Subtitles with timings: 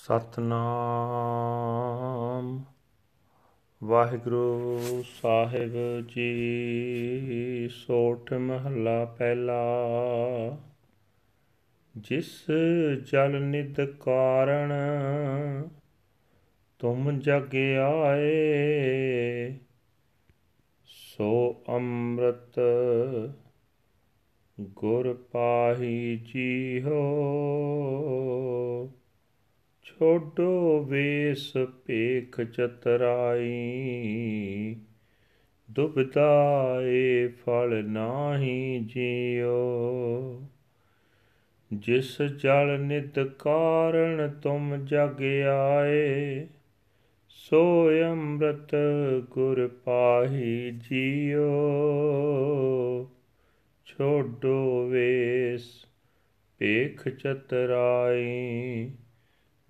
[0.00, 2.64] ਸਤਨਾਮ।
[3.84, 4.80] ਵਾਹਿਗੁਰੂ
[5.22, 9.62] ਸਾਹਿਬ ਜੀ ਸੋਠ ਮਹੱਲਾ ਪਹਿਲਾ।
[11.96, 12.46] ਜਿਸ
[13.12, 14.72] ਜਲ ਨਿਦ ਕਾਰਣ
[16.78, 19.58] ਤੁਮ ਜਗ ਆਏ,
[20.84, 22.60] ਸੋ ਅੰਮ੍ਰਿਤ
[24.60, 27.00] ਗੁਰ ਪਾਹੀ ਜੀ ਹੋ
[29.90, 31.52] ਛੋਡੋ ਵੇਸ
[31.86, 33.48] ਭੇਖ ਚਤਰਾਈ।
[35.70, 40.42] ਦੁਬਦਾਏ ਫਲ ਨਾਹੀ ਜਿਉ
[41.72, 46.46] ਜਿਸ ਜਲ ਨਿਤ ਕਾਰਣ ਤੁਮ ਜਗ ਆਏ,
[47.28, 48.76] ਸੋ ਅੰਮ੍ਰਿਤ
[49.30, 51.50] ਗੁਰ ਪਾਹੀ ਜਿਉ
[53.84, 55.86] ਛੋਡੋ ਵੇਸ
[56.58, 58.90] ਭੇਖ ਚਤਰਾਈ।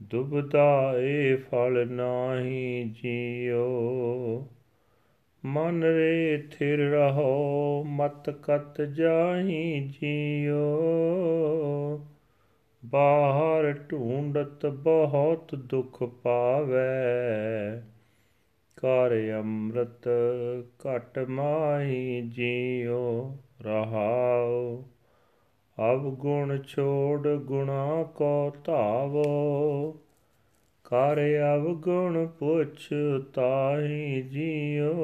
[0.02, 4.46] ਦੁਬਦਾ ਏ ਫਲ ਨਾਹੀ ਜਿਉ
[5.44, 10.58] ਮਨ ਰੇ ਥਿਰ ਰਹੋ, ਮਤ ਕਤ ਜਾਹੀ ਜਿਉ
[12.84, 16.78] ਬਾਹਰ ਢੂੰਡਤ ਬਹੁਤ ਦੁਖ ਪਾਵੇ।
[18.76, 20.08] ਕਰ ਅੰਮ੍ਰਿਤ
[20.86, 24.84] ਘਟ ਮਾਹੀ ਜਿਉ ਰਹਾਉ
[25.80, 29.92] ਅਬ ਗੁਣ ਛੋੜ ਗੁਣਾ ਕੋ ਧਾਵੋ,
[30.84, 31.18] ਕਰ
[31.54, 32.88] ਅਬ ਗੁਣ ਪੁੱਛ
[33.34, 34.94] ਤਾਹੀ ਜੀਓ।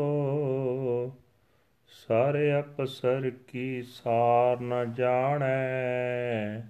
[1.88, 6.60] ਸਾਰੇ ਅਪਸਰ ਕੀ ਸਾਰ ਨ ਜਾਣੈ,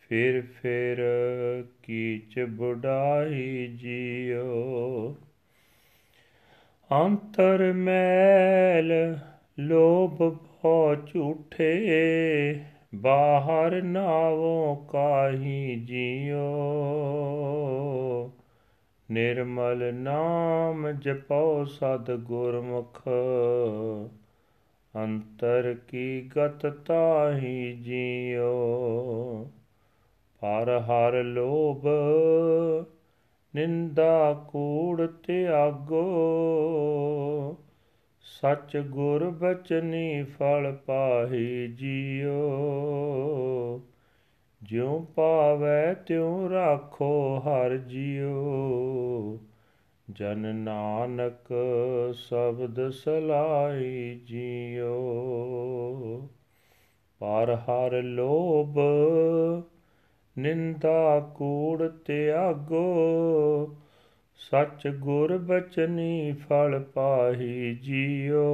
[0.00, 1.02] ਫਿਰ ਫਿਰ
[1.82, 5.16] ਕੀਚ ਬੁਢਾਈ ਜੀਓ।
[6.92, 9.18] ਅੰਤਰ ਮੈਲ
[9.58, 11.74] ਲੋਭ ਭੋ ਝੂਠੇ
[12.96, 16.44] ਬਾਹਰ ਨਾਵੋ ਕਾਹੀ ਜਿਉ
[19.10, 23.02] ਨਿਰਮਲ ਨਾਮ ਜਪੋ ਸਦ ਗੁਰਮੁਖ
[24.96, 29.48] ਅੰਤਰ ਕੀ ਗਤ ਤਾਹੀ ਜਿਉ
[30.40, 31.86] ਪਰ ਹਰ ਲੋਭ
[33.54, 36.06] ਨਿੰਦਾ ਕੂੜ ਤਿਆਗੋ।
[38.26, 43.80] ਸਚ ਗੁਰ ਬਚਨੀ ਫਲ ਪਾਹੀ ਜਿਉ
[44.62, 49.38] ਜਿਉ ਪਾਵੈ ਤਿਉ ਰਾਖੋ ਹਰ ਜਿਉ
[50.10, 51.54] ਜਨ ਨਾਨਕ
[52.14, 56.28] ਸ਼ਬਦ ਸਲਾਈ ਜਿਉ
[57.18, 58.78] ਪਰ ਹਰ ਲੋਭ
[60.38, 62.96] ਨਿੰਦਾ ਕੂੜ ਤਿਆਗੋ।
[64.36, 68.44] ਸਚ ਗੁਰ ਬਚਨੀ ਫਲ ਪਾਹੀ ਜਿਉ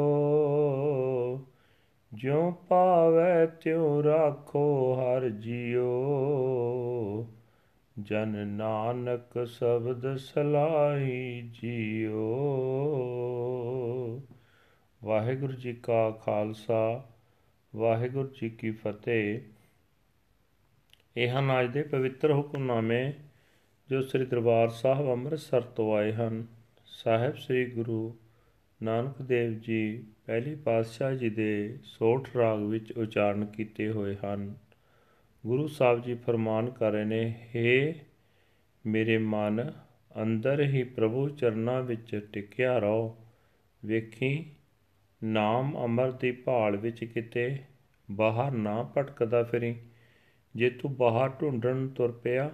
[2.14, 5.86] ਜਿਉ ਪਾਵੈ ਤਿਉ ਰਾਖੋ ਹਰ ਜਿਉ
[8.02, 12.22] ਜਨ ਨਾਨਕ ਸ਼ਬਦ ਸਲਾਹੀ ਜਿਉ
[15.04, 17.04] ਵਾਹਿਗੁਰੂ ਜੀ ਕਾ ਖਾਲਸਾ,
[17.76, 19.40] ਵਾਹਿਗੁਰੂ ਜੀ ਕੀ ਫਤਿਹ।
[21.16, 23.12] ਇਹ ਹਨ ਅੱਜ ਦੇ ਪਵਿੱਤਰ ਹੁਕਮਨਾਮੇ
[23.90, 26.46] ਜੋ ਸ੍ਰੀ ਦਰਬਾਰ ਸਾਹਿਬ ਅੰਮ੍ਰਿਤਸਰ ਤੋਂ ਆਏ ਹਨ।
[26.86, 28.16] ਸਾਹਿਬ ਸ੍ਰੀ ਗੁਰੂ
[28.82, 34.54] ਨਾਨਕ ਦੇਵ ਜੀ ਪਹਿਲੀ ਪਾਤਸ਼ਾਹ ਜੀ ਦੇ ਸੋਠ ਰਾਗ ਵਿੱਚ ਉਚਾਰਨ ਕੀਤੇ ਹੋਏ ਹਨ।
[35.46, 37.98] ਗੁਰੂ ਸਾਹਿਬ ਜੀ ਫਰਮਾਨ ਕਰ ਰਹੇ ਨੇ हे
[38.86, 39.72] ਮੇਰੇ ਮਨ,
[40.22, 43.16] ਅੰਦਰ ਹੀ ਪ੍ਰਭੂ ਚਰਨਾਂ ਵਿੱਚ ਟਿਕਿਆ ਰਹੋ।
[43.84, 44.46] ਵੇਖੀ,
[45.24, 47.58] ਨਾਮ ਅਮਰ ਦੀ ਭਾਲ ਵਿੱਚ ਕਿਤੇ
[48.10, 49.74] ਬਾਹਰ ਨਾ ਭਟਕਦਾ ਫਿਰੀ।
[50.56, 52.50] ਜੇ ਤੂੰ ਬਾਹਰ ਢੂੰਡਣ ਤੁਰ ਪਿਆ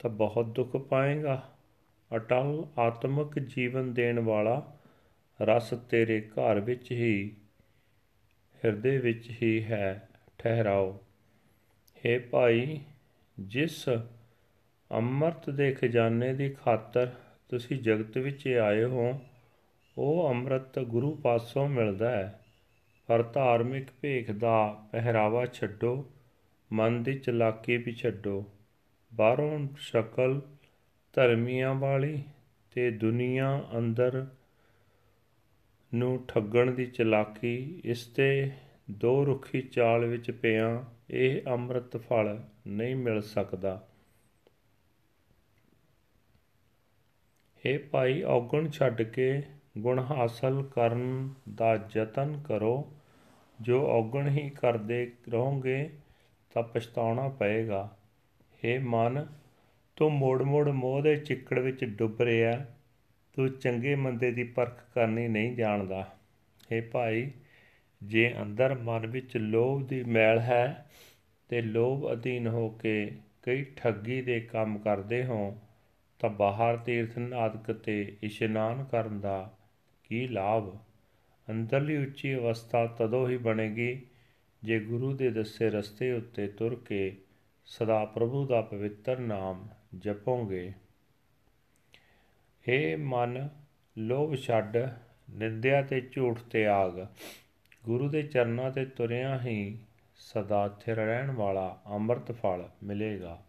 [0.00, 1.50] ਤਾਂ ਬਹੁਤ ਦੁੱਖ ਪਾਏਗਾ।
[2.16, 4.76] ਅਟਲ ਆਤਮਿਕ ਜੀਵਨ ਦੇਣ ਵਾਲਾ
[5.42, 7.36] ਰਸ ਤੇਰੇ ਘਰ ਵਿੱਚ ਹੀ,
[8.64, 11.00] ਹਿਰਦੇ ਵਿੱਚ ਹੀ ਹੈ, ਠਹਿਰਾਓ।
[11.96, 12.80] हे ਭਾਈ,
[13.40, 13.88] ਜਿਸ
[14.92, 17.10] ਅੰਮ੍ਰਿਤ ਦੇ ਖਜ਼ਾਨੇ ਦੀ ਖਾਤਰ
[17.48, 19.20] ਤੁਸੀਂ ਜਗਤ ਵਿੱਚ ਆਏ ਹੋ,
[19.98, 22.40] ਉਹ ਅੰਮ੍ਰਿਤ ਗੁਰੂ ਪਾਸੋਂ ਮਿਲਦਾ ਹੈ।
[23.06, 26.10] ਪਰ ਧਾਰਮਿਕ ਭੇਖ ਦਾ ਪਹਿਰਾਵਾ ਛੱਡੋ,
[26.72, 28.44] ਮਨ ਦੀ ਚਲਾਕੀ ਵੀ ਛੱਡੋ।
[29.14, 30.40] ਬਾਹਰੋਂ ਸ਼ਕਲ
[31.12, 32.22] ਧਰਮੀਆਂ ਵਾਲੀ
[32.72, 34.26] ਤੇ ਦੁਨੀਆ ਅੰਦਰ
[35.94, 38.50] ਨੂੰ ਠੱਗਣ ਦੀ ਚਲਾਕੀ, ਇਸ ਤੇ
[38.90, 43.88] ਦੋ ਰੁੱਖੀ ਚਾਲ ਵਿੱਚ ਪਿਆ ਇਹ ਅੰਮ੍ਰਿਤ ਫਲ ਨਹੀਂ ਮਿਲ ਸਕਦਾ।
[47.66, 49.42] हे ਭਾਈ, ਔਗਣ ਛੱਡ ਕੇ
[49.78, 52.92] ਗੁਣ ਹਾਸਲ ਕਰਨ ਦਾ ਯਤਨ ਕਰੋ।
[53.60, 55.90] ਜੋ ਔਗਣ ਹੀ ਕਰਦੇ ਰਹੋਗੇ
[56.54, 57.96] ਤਾਂ ਪਛਤਾਉਣਾ ਪਏਗਾ।
[58.64, 59.26] ਹੇ ਮਨ,
[59.96, 62.66] ਤੂੰ ਮੋੜ-ਮੋੜ ਮੋਹ ਦੇ ਚਿੱਕੜ ਵਿੱਚ ਡੁੱਬ ਰਿਹਾ,
[63.32, 66.16] ਤੂੰ ਚੰਗੇ ਮੰਦੇ ਦੀ ਪਰਖ ਕਰਨੀ ਨਹੀਂ ਜਾਣਦਾ।
[66.72, 67.30] ਹੇ ਭਾਈ,
[68.02, 70.90] ਜੇ ਅੰਦਰ ਮਨ ਵਿੱਚ ਲੋਭ ਦੀ ਮੈਲ ਹੈ,
[71.48, 73.12] ਤੇ ਲੋਭ ਅਧੀਨ ਹੋ ਕੇ
[73.42, 75.58] ਕਈ ਠੱਗੀ ਦੇ ਕੰਮ ਕਰਦੇ ਹੋ,
[76.18, 79.58] ਤਾਂ ਬਾਹਰ ਤੀਰਥ ਆਦਿਕ ਤੇ ਇਸ਼ਨਾਨ ਕਰਨ ਦਾ
[80.04, 80.76] ਕੀ ਲਾਭ?
[81.50, 84.02] ਅੰਦਰਲੀ ਉੱਚੀ ਅਵਸਥਾ ਤਦੋਂ ਹੀ ਬਣੇਗੀ,
[84.64, 87.16] ਜੇ ਗੁਰੂ ਦੇ ਦੱਸੇ ਰਸਤੇ ਉੱਤੇ ਤੁਰ ਕੇ
[87.70, 89.68] ਸਦਾ ਪ੍ਰਭੂ ਦਾ ਪਵਿੱਤਰ ਨਾਮ
[89.98, 90.72] ਜਪੋਗੇ।
[92.68, 93.48] ਏ ਮਨ,
[93.98, 94.76] ਲੋਭ ਛੱਡ,
[95.30, 97.06] ਨਿੰਦਿਆ ਤੇ ਝੂਠ ਤੇ ਆਗ
[97.84, 99.78] ਗੁਰੂ ਦੇ ਚਰਨਾਂ ਤੇ ਤੁਰਿਆ ਹੀ
[100.16, 103.42] ਸਦਾ ਥਿਰ ਰਹਿਣ ਵਾਲਾ ਅੰਮ੍ਰਿਤ ਫਲ ਮਿਲੇਗਾ।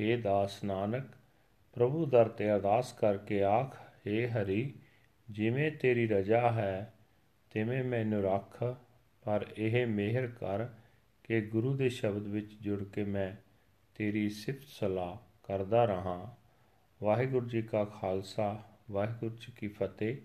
[0.00, 1.06] ਏ ਦਾਸ ਨਾਨਕ,
[1.74, 3.76] ਪ੍ਰਭੂ ਦਰ ਤੇ ਅਰਦਾਸ ਕਰਕੇ ਆਖ
[4.06, 4.74] ਏ ਹਰੀ,
[5.30, 6.94] ਜਿਵੇਂ ਤੇਰੀ ਰਜਾ ਹੈ,
[7.50, 8.76] ਤਿਵੇਂ ਮੈਨੂੰ ਰੱਖ,
[9.24, 10.68] ਪਰ ਇਹ ਮਿਹਰ ਕਰ
[11.24, 13.45] ਕਿ ਗੁਰੂ ਦੇ ਸ਼ਬਦ ਵਿੱਚ ਜੁੜ ਕੇ ਮੈਂ
[13.96, 16.36] ਤੇਰੀ ਸਿਫਤ ਸਲਾਹ ਕਰਦਾ ਰਹਾ
[17.02, 18.56] ਵਾਹਿਗੁਰੂ ਜੀ ਕਾ ਖਾਲਸਾ
[18.90, 20.16] ਵਾਹਿਗੁਰੂ ਜੀ ਕੀ ਫਤਿਹ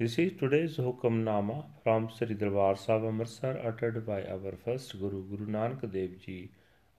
[0.00, 5.46] This is today's Hukamnama from Sri Darbar Sahib Amritsar uttered by our first Guru Guru
[5.46, 6.50] Nanak Dev Ji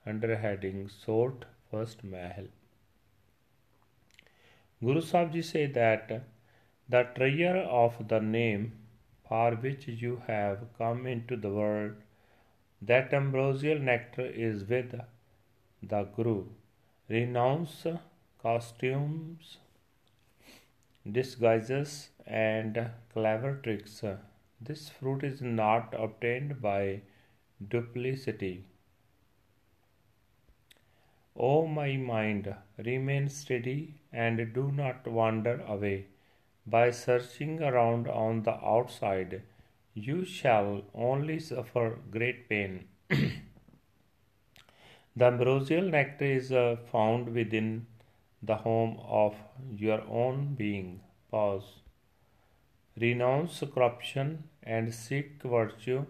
[0.05, 2.45] under heading Sort First Mahal.
[4.81, 6.13] Guru Sahib Ji say that
[6.87, 8.71] the treasure of the name
[9.27, 11.93] for which you have come into the world,
[12.81, 14.95] that ambrosial nectar is with
[15.89, 16.45] the Guru.
[17.09, 17.85] Renounce
[18.41, 19.57] costumes,
[21.09, 24.03] disguises, and clever tricks.
[24.59, 27.01] This fruit is not obtained by
[27.69, 28.65] duplicity.
[31.35, 36.07] O my mind, remain steady and do not wander away.
[36.65, 39.43] By searching around on the outside,
[39.93, 42.87] you shall only suffer great pain.
[45.15, 47.85] the ambrosial nectar is uh, found within
[48.41, 49.35] the home of
[49.69, 51.01] your own being.
[51.29, 51.81] Pause.
[52.99, 56.05] Renounce corruption and seek virtue.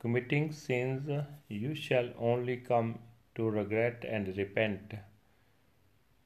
[0.00, 1.08] Committing sins,
[1.48, 2.98] you shall only come
[3.34, 4.94] to regret and repent.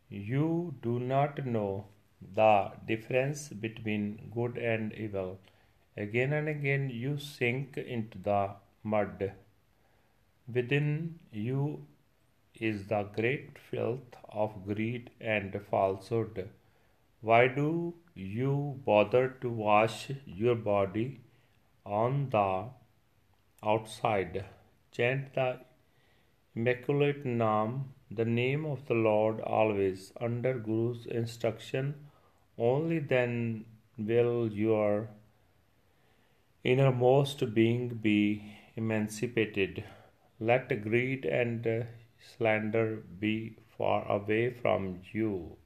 [0.08, 1.86] You do not know
[2.34, 5.40] the difference between good and evil.
[5.96, 8.50] Again and again you sink into the
[8.82, 9.32] mud.
[10.52, 11.86] Within you
[12.54, 16.48] is the great filth of greed and falsehood.
[17.20, 21.20] Why do you bother to wash your body
[21.84, 22.68] on the
[23.62, 24.44] outside?
[24.92, 25.60] Chant the
[26.54, 31.94] Immaculate Naam, the name of the Lord, always under Guru's instruction.
[32.56, 33.66] Only then
[33.98, 35.08] will your
[36.64, 39.84] innermost being be emancipated.
[40.39, 41.87] Let greed and
[42.19, 45.57] slander be far away from you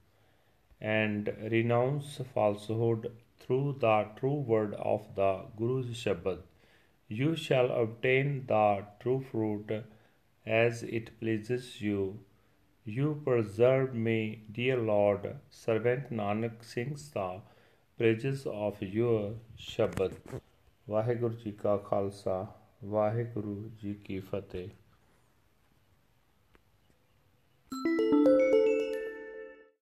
[0.80, 6.42] and renounce falsehood through the true word of the Guru's Shabad.
[7.08, 9.84] You shall obtain the true fruit
[10.44, 12.20] as it pleases you.
[12.84, 15.36] You preserve me, dear Lord.
[15.50, 17.40] Servant Nanak sings the
[17.98, 20.12] praises of your Shabad.
[20.88, 22.34] Waheguru ji ਕਾ ਖਾਲਸਾ
[22.83, 24.69] ਵਾਹਿਗੁਰੂ ਜੀ ਕੀ ਫਤਿਹ।